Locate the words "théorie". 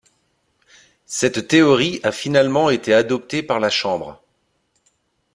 1.47-1.99